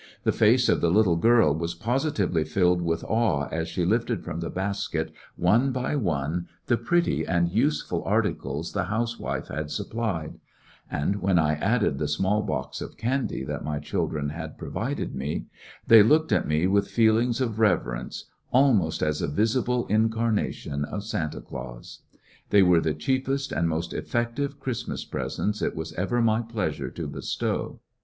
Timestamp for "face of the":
0.31-0.89